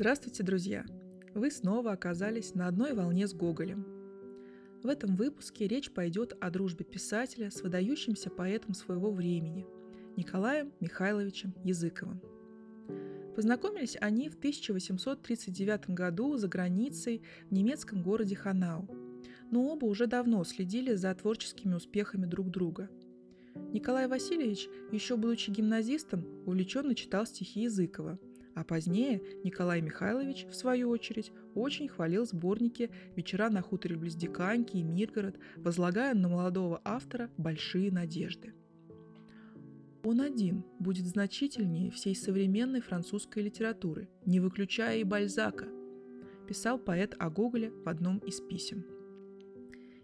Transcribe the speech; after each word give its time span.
Здравствуйте, 0.00 0.42
друзья! 0.42 0.86
Вы 1.34 1.50
снова 1.50 1.92
оказались 1.92 2.54
на 2.54 2.68
одной 2.68 2.94
волне 2.94 3.26
с 3.26 3.34
Гоголем. 3.34 3.84
В 4.82 4.86
этом 4.86 5.14
выпуске 5.14 5.68
речь 5.68 5.90
пойдет 5.90 6.32
о 6.40 6.48
дружбе 6.48 6.86
писателя 6.86 7.50
с 7.50 7.60
выдающимся 7.60 8.30
поэтом 8.30 8.72
своего 8.72 9.12
времени 9.12 9.66
Николаем 10.16 10.72
Михайловичем 10.80 11.54
Языковым. 11.64 12.22
Познакомились 13.36 13.98
они 14.00 14.30
в 14.30 14.36
1839 14.36 15.90
году 15.90 16.38
за 16.38 16.48
границей 16.48 17.20
в 17.50 17.52
немецком 17.52 18.02
городе 18.02 18.36
Ханау, 18.36 18.88
но 19.50 19.66
оба 19.66 19.84
уже 19.84 20.06
давно 20.06 20.42
следили 20.44 20.94
за 20.94 21.14
творческими 21.14 21.74
успехами 21.74 22.24
друг 22.24 22.48
друга. 22.48 22.88
Николай 23.74 24.08
Васильевич, 24.08 24.66
еще 24.92 25.18
будучи 25.18 25.50
гимназистом, 25.50 26.24
увлеченно 26.46 26.94
читал 26.94 27.26
стихи 27.26 27.64
Языкова– 27.64 28.18
а 28.54 28.64
позднее 28.64 29.22
Николай 29.44 29.80
Михайлович, 29.80 30.46
в 30.46 30.54
свою 30.54 30.90
очередь, 30.90 31.32
очень 31.54 31.88
хвалил 31.88 32.26
сборники 32.26 32.90
«Вечера 33.16 33.50
на 33.50 33.62
хуторе 33.62 33.96
близ 33.96 34.14
Диканьки» 34.14 34.76
и 34.76 34.82
«Миргород», 34.82 35.38
возлагая 35.56 36.14
на 36.14 36.28
молодого 36.28 36.80
автора 36.84 37.30
большие 37.36 37.90
надежды. 37.90 38.54
Он 40.02 40.20
один 40.20 40.64
будет 40.78 41.06
значительнее 41.06 41.90
всей 41.90 42.16
современной 42.16 42.80
французской 42.80 43.42
литературы, 43.42 44.08
не 44.24 44.40
выключая 44.40 44.98
и 44.98 45.04
Бальзака, 45.04 45.66
писал 46.48 46.78
поэт 46.78 47.14
о 47.18 47.28
Гоголе 47.28 47.70
в 47.70 47.88
одном 47.88 48.18
из 48.18 48.40
писем. 48.40 48.84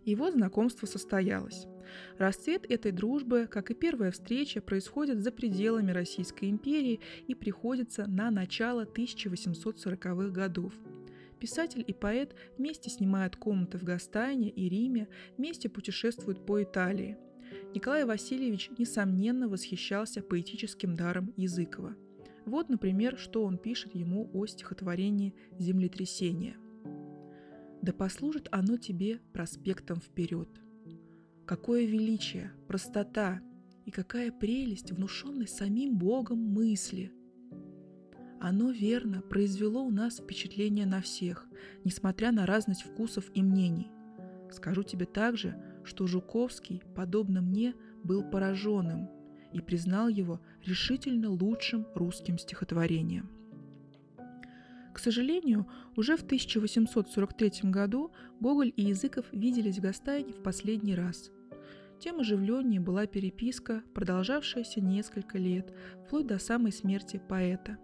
Его 0.07 0.31
знакомство 0.31 0.87
состоялось. 0.87 1.67
Расцвет 2.17 2.65
этой 2.71 2.93
дружбы, 2.93 3.49
как 3.51 3.73
и 3.73 3.75
первая 3.75 4.13
встреча, 4.13 4.61
происходит 4.61 5.21
за 5.21 5.33
пределами 5.33 5.91
Российской 5.91 6.49
империи 6.49 7.01
и 7.27 7.35
приходится 7.35 8.07
на 8.07 8.31
начало 8.31 8.85
1840-х 8.85 10.31
годов. 10.31 10.73
Писатель 11.41 11.85
и 11.85 11.93
поэт 11.93 12.37
вместе 12.57 12.89
снимают 12.89 13.35
комнаты 13.35 13.79
в 13.79 13.83
Гастайне 13.83 14.49
и 14.49 14.69
Риме, 14.69 15.09
вместе 15.37 15.69
путешествуют 15.69 16.47
по 16.47 16.63
Италии. 16.63 17.19
Николай 17.75 18.05
Васильевич, 18.05 18.71
несомненно, 18.79 19.49
восхищался 19.49 20.23
поэтическим 20.23 20.95
даром 20.95 21.33
Языкова. 21.37 21.97
Вот, 22.45 22.69
например, 22.69 23.19
что 23.19 23.43
он 23.43 23.59
пишет 23.59 23.97
ему 23.97 24.31
о 24.33 24.47
стихотворении 24.47 25.35
«Землетрясение». 25.59 26.57
«Да 27.87 27.93
послужит 27.93 28.49
оно 28.51 28.79
тебе 28.79 29.21
проспектом 29.33 30.01
вперед», 30.01 30.49
Какое 31.47 31.87
величие, 31.87 32.51
простота 32.67 33.41
и 33.85 33.93
какая 33.93 34.33
прелесть 34.33 34.91
внушенной 34.91 35.47
самим 35.47 35.97
Богом 35.97 36.41
мысли. 36.41 37.13
Оно 38.41 38.73
верно 38.73 39.23
произвело 39.23 39.85
у 39.85 39.91
нас 39.91 40.17
впечатление 40.17 40.85
на 40.85 41.01
всех, 41.01 41.47
несмотря 41.85 42.33
на 42.33 42.45
разность 42.45 42.83
вкусов 42.83 43.31
и 43.35 43.45
мнений. 43.45 43.89
Скажу 44.51 44.83
тебе 44.83 45.07
также, 45.07 45.55
что 45.85 46.09
Жуковский, 46.09 46.83
подобно 46.97 47.41
мне, 47.41 47.73
был 48.03 48.29
пораженным 48.29 49.09
и 49.53 49.61
признал 49.61 50.09
его 50.09 50.41
решительно 50.65 51.31
лучшим 51.31 51.87
русским 51.95 52.37
стихотворением. 52.37 53.36
К 54.97 54.99
сожалению, 54.99 55.67
уже 55.95 56.17
в 56.17 56.23
1843 56.23 57.71
году 57.71 58.13
Гоголь 58.41 58.73
и 58.75 58.85
Языков 58.85 59.27
виделись 59.31 59.77
в 59.77 59.83
Гастайне 59.83 60.33
в 60.33 60.43
последний 60.43 60.95
раз– 60.95 61.31
тем 61.99 62.21
оживленнее 62.21 62.81
была 62.81 63.07
переписка, 63.07 63.83
продолжавшаяся 63.95 64.81
несколько 64.81 65.37
лет, 65.37 65.75
вплоть 66.05 66.27
до 66.27 66.39
самой 66.39 66.73
смерти 66.73 67.21
поэта. 67.29 67.79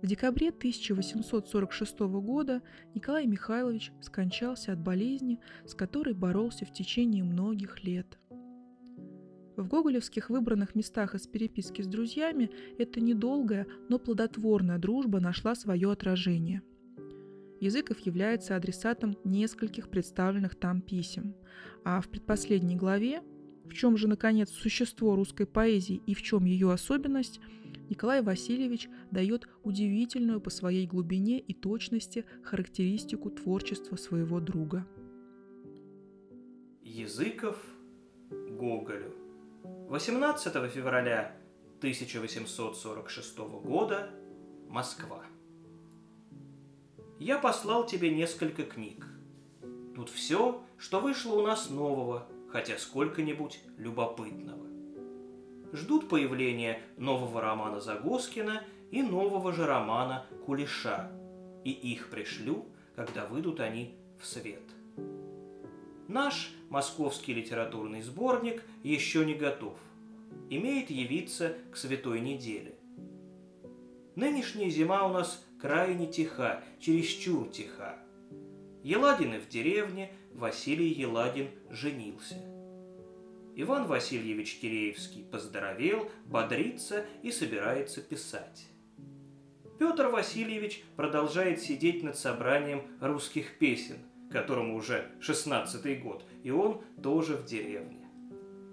В 0.00 0.06
декабре 0.06 0.48
1846 0.48 2.00
года 2.00 2.62
Николай 2.94 3.26
Михайлович 3.26 3.92
скончался 4.00 4.72
от 4.72 4.80
болезни, 4.80 5.38
с 5.64 5.74
которой 5.74 6.14
боролся 6.14 6.64
в 6.66 6.72
течение 6.72 7.22
многих 7.22 7.84
лет. 7.84 8.18
В 9.56 9.68
гоголевских 9.68 10.30
выбранных 10.30 10.74
местах 10.74 11.14
из 11.14 11.26
переписки 11.26 11.82
с 11.82 11.86
друзьями 11.86 12.50
эта 12.78 13.00
недолгая, 13.00 13.66
но 13.88 13.98
плодотворная 13.98 14.78
дружба 14.78 15.20
нашла 15.20 15.54
свое 15.54 15.90
отражение. 15.90 16.62
Языков 17.60 17.98
является 18.00 18.56
адресатом 18.56 19.16
нескольких 19.24 19.88
представленных 19.88 20.54
там 20.56 20.80
писем, 20.80 21.34
а 21.84 22.00
в 22.00 22.08
предпоследней 22.08 22.76
главе 22.76 23.22
в 23.72 23.74
чем 23.74 23.96
же, 23.96 24.06
наконец, 24.08 24.50
существо 24.50 25.16
русской 25.16 25.46
поэзии 25.46 26.02
и 26.06 26.14
в 26.14 26.22
чем 26.22 26.44
ее 26.44 26.72
особенность, 26.72 27.40
Николай 27.88 28.20
Васильевич 28.20 28.88
дает 29.10 29.48
удивительную 29.62 30.40
по 30.40 30.50
своей 30.50 30.86
глубине 30.86 31.38
и 31.38 31.54
точности 31.54 32.24
характеристику 32.42 33.30
творчества 33.30 33.96
своего 33.96 34.40
друга. 34.40 34.86
Языков 36.82 37.56
Гоголю. 38.30 39.21
18 39.64 40.70
февраля 40.70 41.36
1846 41.78 43.38
года. 43.38 44.10
Москва. 44.68 45.22
Я 47.18 47.38
послал 47.38 47.84
тебе 47.86 48.10
несколько 48.10 48.62
книг. 48.62 49.06
Тут 49.94 50.08
все, 50.08 50.62
что 50.78 51.00
вышло 51.00 51.34
у 51.34 51.42
нас 51.42 51.68
нового, 51.68 52.26
хотя 52.50 52.78
сколько-нибудь 52.78 53.60
любопытного. 53.76 54.66
Ждут 55.74 56.08
появления 56.08 56.80
нового 56.96 57.40
романа 57.40 57.80
Загоскина 57.80 58.64
и 58.90 59.02
нового 59.02 59.52
же 59.52 59.66
романа 59.66 60.24
Кулеша, 60.46 61.12
и 61.64 61.70
их 61.70 62.08
пришлю, 62.08 62.64
когда 62.96 63.26
выйдут 63.26 63.60
они 63.60 63.94
в 64.18 64.26
свет. 64.26 64.62
Наш 66.12 66.52
московский 66.68 67.32
литературный 67.32 68.02
сборник 68.02 68.62
еще 68.82 69.24
не 69.24 69.32
готов, 69.32 69.78
имеет 70.50 70.90
явиться 70.90 71.56
к 71.72 71.76
святой 71.78 72.20
неделе. 72.20 72.74
Нынешняя 74.14 74.68
зима 74.68 75.06
у 75.06 75.12
нас 75.14 75.42
крайне 75.58 76.06
тиха, 76.06 76.62
чересчур 76.80 77.48
тиха. 77.48 77.96
Еладины 78.82 79.40
в 79.40 79.48
деревне, 79.48 80.12
Василий 80.34 80.92
Еладин 80.92 81.48
женился. 81.70 82.36
Иван 83.56 83.86
Васильевич 83.86 84.58
Киреевский 84.60 85.24
поздоровел, 85.24 86.10
бодрится 86.26 87.06
и 87.22 87.32
собирается 87.32 88.02
писать. 88.02 88.66
Петр 89.78 90.08
Васильевич 90.08 90.84
продолжает 90.94 91.62
сидеть 91.62 92.02
над 92.02 92.18
собранием 92.18 92.82
русских 93.00 93.56
песен, 93.58 93.96
которому 94.32 94.76
уже 94.76 95.06
шестнадцатый 95.20 95.96
год, 95.96 96.24
и 96.42 96.50
он 96.50 96.82
тоже 97.02 97.36
в 97.36 97.44
деревне. 97.44 98.08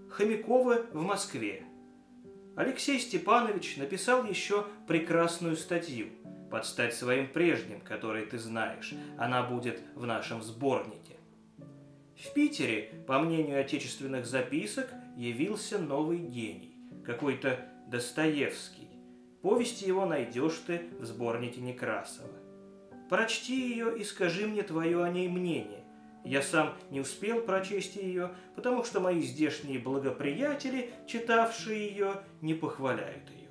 Хомяковы 0.09 0.85
в 0.91 1.01
Москве. 1.03 1.63
Алексей 2.55 2.99
Степанович 2.99 3.77
написал 3.77 4.25
еще 4.25 4.65
прекрасную 4.87 5.55
статью 5.55 6.07
под 6.49 6.65
стать 6.65 6.95
своим 6.95 7.27
прежним, 7.27 7.79
который 7.81 8.25
ты 8.25 8.39
знаешь. 8.39 8.93
Она 9.17 9.43
будет 9.43 9.79
в 9.95 10.05
нашем 10.05 10.41
сборнике. 10.41 11.17
В 12.17 12.33
Питере, 12.33 13.03
по 13.07 13.19
мнению 13.19 13.61
отечественных 13.61 14.25
записок, 14.25 14.89
явился 15.15 15.77
новый 15.77 16.17
гений, 16.17 16.75
какой-то 17.05 17.59
Достоевский. 17.87 18.89
Повести 19.41 19.85
его 19.85 20.05
найдешь 20.05 20.61
ты 20.67 20.81
в 20.99 21.05
сборнике 21.05 21.61
Некрасова. 21.61 22.38
Прочти 23.09 23.69
ее 23.69 23.97
и 23.97 24.03
скажи 24.03 24.45
мне 24.45 24.61
твое 24.61 25.03
о 25.03 25.09
ней 25.09 25.27
мнение. 25.27 25.83
Я 26.23 26.43
сам 26.43 26.75
не 26.91 27.01
успел 27.01 27.41
прочесть 27.41 27.95
ее, 27.95 28.31
потому 28.55 28.83
что 28.83 28.99
мои 28.99 29.21
здешние 29.21 29.79
благоприятели, 29.79 30.91
читавшие 31.07 31.87
ее, 31.87 32.21
не 32.41 32.53
похваляют 32.53 33.29
ее. 33.31 33.49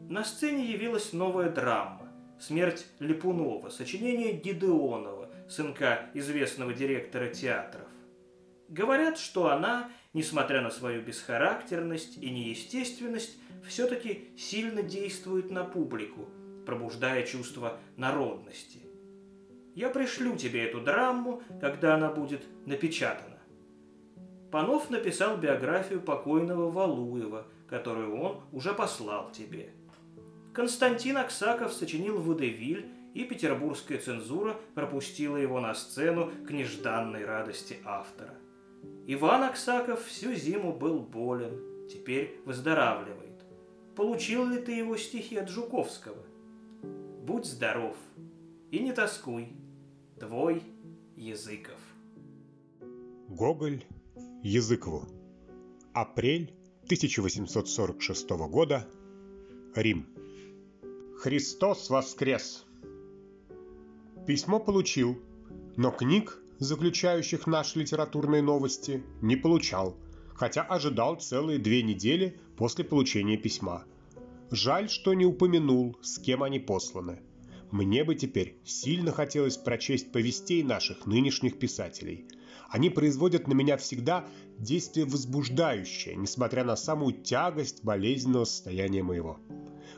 На 0.00 0.22
сцене 0.22 0.66
явилась 0.66 1.14
новая 1.14 1.48
драма 1.48 2.10
«Смерть 2.38 2.84
Липунова», 2.98 3.70
сочинение 3.70 4.32
Гидеонова, 4.32 5.30
сынка 5.48 6.10
известного 6.12 6.74
директора 6.74 7.28
театров. 7.28 7.88
Говорят, 8.68 9.18
что 9.18 9.50
она, 9.50 9.90
несмотря 10.12 10.60
на 10.60 10.70
свою 10.70 11.00
бесхарактерность 11.00 12.18
и 12.18 12.28
неестественность, 12.28 13.38
все-таки 13.66 14.30
сильно 14.36 14.82
действует 14.82 15.50
на 15.50 15.64
публику, 15.64 16.28
пробуждая 16.64 17.24
чувство 17.24 17.78
народности. 17.96 18.80
Я 19.74 19.90
пришлю 19.90 20.36
тебе 20.36 20.64
эту 20.64 20.80
драму, 20.80 21.42
когда 21.60 21.96
она 21.96 22.10
будет 22.10 22.44
напечатана. 22.66 23.38
Панов 24.52 24.88
написал 24.88 25.36
биографию 25.36 26.00
покойного 26.00 26.70
Валуева, 26.70 27.46
которую 27.68 28.16
он 28.20 28.40
уже 28.52 28.72
послал 28.72 29.32
тебе. 29.32 29.70
Константин 30.52 31.16
Аксаков 31.16 31.72
сочинил 31.72 32.20
«Водевиль» 32.20 32.88
и 33.14 33.24
петербургская 33.24 33.98
цензура 33.98 34.56
пропустила 34.76 35.36
его 35.36 35.60
на 35.60 35.74
сцену 35.74 36.30
к 36.46 36.50
нежданной 36.52 37.24
радости 37.24 37.78
автора. 37.84 38.34
Иван 39.06 39.42
Аксаков 39.42 40.04
всю 40.04 40.34
зиму 40.34 40.72
был 40.72 41.00
болен, 41.00 41.88
теперь 41.88 42.40
выздоравливает. 42.44 43.44
Получил 43.96 44.46
ли 44.46 44.58
ты 44.58 44.72
его 44.72 44.96
стихи 44.96 45.36
от 45.36 45.48
Жуковского? 45.48 46.24
Будь 47.26 47.46
здоров, 47.46 47.96
и 48.70 48.80
не 48.80 48.92
тоскуй. 48.92 49.48
Твой 50.20 50.62
Языков. 51.16 51.80
Гоголь 53.30 53.82
Языкову. 54.42 55.08
Апрель 55.94 56.52
1846 56.82 58.28
года. 58.50 58.86
Рим. 59.74 60.06
Христос 61.16 61.88
воскрес! 61.88 62.66
Письмо 64.26 64.60
получил, 64.60 65.18
но 65.78 65.92
книг, 65.92 66.38
заключающих 66.58 67.46
наши 67.46 67.78
литературные 67.78 68.42
новости, 68.42 69.02
не 69.22 69.36
получал, 69.36 69.96
хотя 70.34 70.60
ожидал 70.60 71.16
целые 71.16 71.58
две 71.58 71.82
недели 71.82 72.38
после 72.58 72.84
получения 72.84 73.38
письма. 73.38 73.86
Жаль, 74.54 74.88
что 74.88 75.14
не 75.14 75.26
упомянул, 75.26 75.98
с 76.00 76.20
кем 76.20 76.44
они 76.44 76.60
посланы. 76.60 77.18
Мне 77.72 78.04
бы 78.04 78.14
теперь 78.14 78.56
сильно 78.64 79.10
хотелось 79.10 79.56
прочесть 79.56 80.12
повестей 80.12 80.62
наших 80.62 81.06
нынешних 81.06 81.58
писателей. 81.58 82.28
Они 82.68 82.88
производят 82.88 83.48
на 83.48 83.52
меня 83.52 83.76
всегда 83.76 84.28
действие 84.56 85.06
возбуждающее, 85.06 86.14
несмотря 86.14 86.62
на 86.62 86.76
самую 86.76 87.14
тягость 87.14 87.82
болезненного 87.82 88.44
состояния 88.44 89.02
моего. 89.02 89.40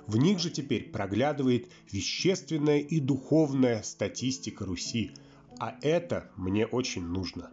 В 0.06 0.16
них 0.16 0.38
же 0.38 0.48
теперь 0.48 0.90
проглядывает 0.90 1.68
вещественная 1.92 2.78
и 2.78 2.98
духовная 2.98 3.82
статистика 3.82 4.64
Руси, 4.64 5.10
а 5.58 5.76
это 5.82 6.30
мне 6.34 6.64
очень 6.64 7.04
нужно. 7.04 7.50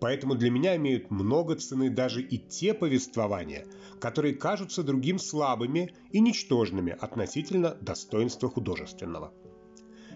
Поэтому 0.00 0.34
для 0.34 0.50
меня 0.50 0.76
имеют 0.76 1.10
много 1.10 1.56
цены 1.56 1.90
даже 1.90 2.22
и 2.22 2.38
те 2.38 2.74
повествования, 2.74 3.66
которые 4.00 4.34
кажутся 4.34 4.82
другим 4.82 5.18
слабыми 5.18 5.94
и 6.10 6.20
ничтожными 6.20 6.96
относительно 6.98 7.74
достоинства 7.80 8.48
художественного. 8.48 9.32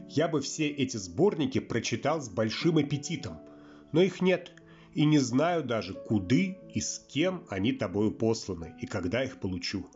Я 0.09 0.29
бы 0.29 0.41
все 0.41 0.69
эти 0.69 0.97
сборники 0.97 1.59
прочитал 1.59 2.21
с 2.21 2.29
большим 2.29 2.79
аппетитом, 2.79 3.39
но 3.93 4.03
их 4.03 4.21
нет, 4.21 4.53
и 4.95 5.05
не 5.05 5.19
знаю 5.19 5.65
даже, 5.65 5.95
куды 5.95 6.59
и 6.75 6.81
с 6.81 6.99
кем 7.09 7.45
они 7.49 7.73
тобою 7.73 8.13
посланы 8.13 8.75
и 8.81 8.87
когда 8.87 9.25
их 9.25 9.41
получу. 9.41 9.87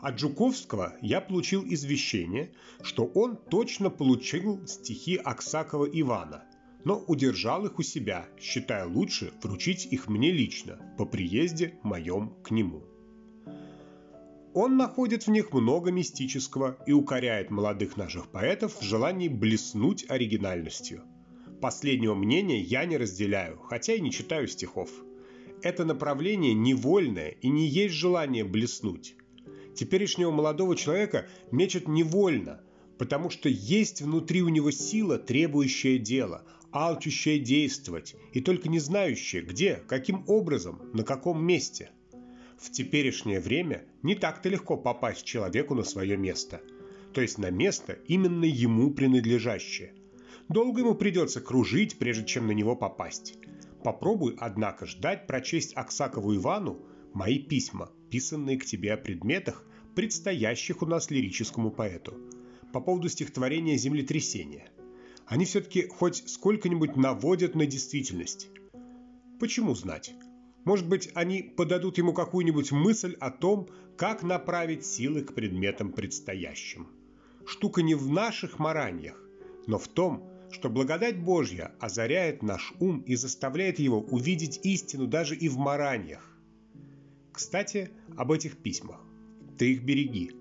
От 0.00 0.18
Жуковского 0.18 0.94
я 1.00 1.22
получил 1.22 1.64
извещение, 1.64 2.52
что 2.82 3.06
он 3.06 3.38
точно 3.38 3.88
получил 3.88 4.66
стихи 4.66 5.16
Аксакова 5.16 5.86
Ивана, 5.86 6.44
но 6.84 7.02
удержал 7.06 7.64
их 7.66 7.78
у 7.78 7.82
себя, 7.82 8.28
считая 8.38 8.86
лучше 8.86 9.32
вручить 9.42 9.86
их 9.86 10.08
мне 10.08 10.30
лично 10.30 10.78
по 10.98 11.04
приезде 11.04 11.78
моем 11.82 12.34
к 12.42 12.50
нему. 12.50 12.84
Он 14.52 14.76
находит 14.76 15.26
в 15.26 15.30
них 15.30 15.52
много 15.52 15.90
мистического 15.90 16.78
и 16.86 16.92
укоряет 16.92 17.50
молодых 17.50 17.96
наших 17.96 18.28
поэтов 18.28 18.78
в 18.80 18.84
желании 18.84 19.28
блеснуть 19.28 20.04
оригинальностью. 20.08 21.02
Последнего 21.60 22.14
мнения 22.14 22.60
я 22.60 22.84
не 22.84 22.96
разделяю, 22.96 23.58
хотя 23.58 23.94
и 23.94 24.00
не 24.00 24.12
читаю 24.12 24.46
стихов. 24.46 24.90
Это 25.62 25.84
направление 25.84 26.54
невольное 26.54 27.30
и 27.30 27.48
не 27.48 27.66
есть 27.66 27.94
желание 27.94 28.44
блеснуть. 28.44 29.16
Теперешнего 29.74 30.30
молодого 30.30 30.76
человека 30.76 31.26
мечет 31.50 31.88
невольно, 31.88 32.60
потому 32.96 33.30
что 33.30 33.48
есть 33.48 34.02
внутри 34.02 34.42
у 34.42 34.50
него 34.50 34.70
сила, 34.70 35.18
требующая 35.18 35.98
дела, 35.98 36.44
алчущая 36.74 37.38
действовать, 37.38 38.16
и 38.32 38.40
только 38.40 38.68
не 38.68 38.80
знающая, 38.80 39.42
где, 39.42 39.82
каким 39.86 40.24
образом, 40.26 40.90
на 40.92 41.04
каком 41.04 41.42
месте– 41.44 41.90
в 42.64 42.70
теперешнее 42.70 43.40
время 43.40 43.84
не 44.02 44.14
так-то 44.14 44.48
легко 44.48 44.76
попасть 44.76 45.24
человеку 45.24 45.74
на 45.74 45.82
свое 45.82 46.16
место, 46.16 46.62
то 47.12 47.20
есть 47.20 47.38
на 47.38 47.50
место 47.50 47.98
именно 48.06 48.44
ему 48.44 48.90
принадлежащее. 48.90 49.92
Долго 50.48 50.80
ему 50.80 50.94
придется 50.94 51.40
кружить, 51.40 51.98
прежде 51.98 52.24
чем 52.24 52.46
на 52.46 52.52
него 52.52 52.76
попасть. 52.76 53.38
Попробуй, 53.82 54.36
однако, 54.38 54.86
ждать 54.86 55.26
прочесть 55.26 55.76
Аксакову 55.76 56.34
Ивану 56.34 56.78
мои 57.12 57.38
письма, 57.38 57.90
писанные 58.10 58.58
к 58.58 58.64
тебе 58.64 58.92
о 58.92 58.96
предметах, 58.96 59.66
предстоящих 59.94 60.82
у 60.82 60.86
нас 60.86 61.10
лирическому 61.10 61.70
поэту, 61.70 62.14
по 62.72 62.80
поводу 62.80 63.08
стихотворения 63.08 63.76
«Землетрясение». 63.76 64.70
Они 65.26 65.44
все-таки 65.44 65.86
хоть 65.88 66.28
сколько-нибудь 66.28 66.96
наводят 66.96 67.54
на 67.54 67.66
действительность. 67.66 68.48
Почему 69.40 69.74
знать? 69.74 70.14
Может 70.64 70.88
быть, 70.88 71.10
они 71.14 71.42
подадут 71.42 71.98
ему 71.98 72.12
какую-нибудь 72.12 72.72
мысль 72.72 73.16
о 73.20 73.30
том, 73.30 73.68
как 73.96 74.22
направить 74.22 74.84
силы 74.84 75.22
к 75.22 75.34
предметам 75.34 75.92
предстоящим. 75.92 76.88
Штука 77.46 77.82
не 77.82 77.94
в 77.94 78.10
наших 78.10 78.58
мараньях, 78.58 79.20
но 79.66 79.78
в 79.78 79.88
том, 79.88 80.28
что 80.50 80.70
благодать 80.70 81.18
Божья 81.18 81.72
озаряет 81.80 82.42
наш 82.42 82.72
ум 82.80 83.00
и 83.00 83.16
заставляет 83.16 83.78
его 83.78 84.00
увидеть 84.00 84.60
истину 84.62 85.06
даже 85.06 85.36
и 85.36 85.48
в 85.48 85.58
мараньях. 85.58 86.30
Кстати, 87.32 87.90
об 88.16 88.30
этих 88.32 88.56
письмах. 88.58 89.00
Ты 89.58 89.72
их 89.72 89.82
береги. 89.82 90.32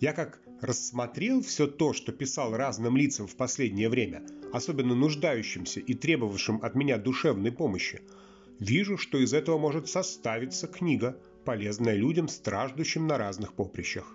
Я 0.00 0.12
как 0.12 0.40
рассмотрел 0.60 1.42
все 1.42 1.66
то, 1.66 1.92
что 1.92 2.12
писал 2.12 2.56
разным 2.56 2.96
лицам 2.96 3.26
в 3.26 3.36
последнее 3.36 3.88
время, 3.88 4.22
особенно 4.52 4.94
нуждающимся 4.94 5.80
и 5.80 5.94
требовавшим 5.94 6.60
от 6.62 6.74
меня 6.74 6.98
душевной 6.98 7.52
помощи– 7.52 8.00
Вижу, 8.60 8.98
что 8.98 9.16
из 9.16 9.32
этого 9.32 9.56
может 9.58 9.88
составиться 9.88 10.66
книга, 10.66 11.18
полезная 11.46 11.94
людям, 11.94 12.28
страждущим 12.28 13.06
на 13.06 13.16
разных 13.16 13.54
поприщах. 13.54 14.14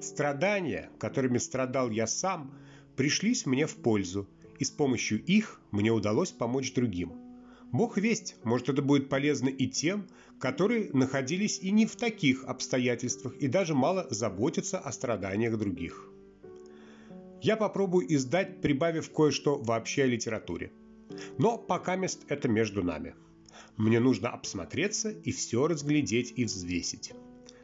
Страдания, 0.00 0.90
которыми 1.00 1.38
страдал 1.38 1.90
я 1.90 2.06
сам, 2.06 2.54
пришлись 2.94 3.46
мне 3.46 3.66
в 3.66 3.74
пользу, 3.74 4.28
и 4.60 4.64
с 4.64 4.70
помощью 4.70 5.20
их 5.24 5.60
мне 5.72 5.90
удалось 5.90 6.30
помочь 6.30 6.72
другим. 6.72 7.12
Бог 7.72 7.98
весть, 7.98 8.36
может 8.42 8.68
это 8.68 8.82
будет 8.82 9.08
полезно 9.08 9.48
и 9.48 9.66
тем, 9.66 10.08
которые 10.38 10.90
находились 10.92 11.60
и 11.60 11.70
не 11.70 11.86
в 11.86 11.96
таких 11.96 12.44
обстоятельствах 12.44 13.36
и 13.36 13.48
даже 13.48 13.74
мало 13.74 14.06
заботятся 14.10 14.78
о 14.78 14.92
страданиях 14.92 15.58
других. 15.58 16.08
Я 17.42 17.56
попробую 17.56 18.12
издать, 18.14 18.60
прибавив 18.60 19.10
кое-что 19.10 19.56
вообще 19.56 20.04
о 20.04 20.06
литературе. 20.06 20.72
Но 21.38 21.58
пока 21.58 21.96
мест 21.96 22.24
это 22.28 22.48
между 22.48 22.82
нами– 22.82 23.14
мне 23.76 24.00
нужно 24.00 24.30
обсмотреться 24.30 25.10
и 25.10 25.32
все 25.32 25.66
разглядеть 25.66 26.34
и 26.36 26.44
взвесить. 26.44 27.12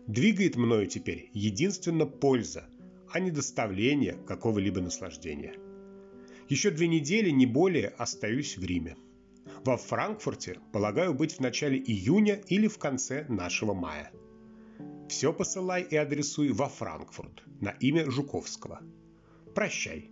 Двигает 0.07 0.57
мною 0.57 0.87
теперь 0.87 1.31
единственно 1.33 2.07
польза, 2.07 2.69
а 3.11 3.21
не 3.21 3.31
доставление 3.31 4.15
какого-либо 4.27 4.81
наслаждения. 4.81 5.55
Еще 6.49 6.71
две 6.71 6.87
недели, 6.87 7.31
не 7.31 7.47
более, 7.47 7.89
остаюсь 7.89 8.57
в 8.57 8.65
Риме. 8.65 8.97
Во 9.65 9.77
Франкфурте 9.77 10.61
полагаю 10.73 11.15
быть 11.15 11.35
в 11.35 11.41
начале 11.41 11.79
июня 11.79 12.41
или 12.49 12.69
в 12.69 12.79
конце 12.79 13.27
нашего 13.29 13.75
мая. 13.75 14.13
Все 15.09 15.33
посылай 15.33 15.83
и 15.83 15.97
адресуй 15.97 16.53
во 16.53 16.69
Франкфурт 16.69 17.43
на 17.61 17.71
имя 17.71 18.11
Жуковского. 18.11 18.83
Прощай. 19.55 20.11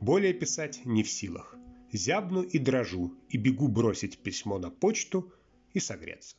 Более 0.00 0.32
писать 0.32 0.80
не 0.84 1.02
в 1.02 1.10
силах. 1.10 1.56
Зябну 1.92 2.42
и 2.42 2.58
дрожу, 2.58 3.14
и 3.28 3.38
бегу 3.38 3.68
бросить 3.68 4.18
письмо 4.18 4.58
на 4.58 4.70
почту– 4.70 5.32
и 5.76 5.80
согреться. 5.80 6.36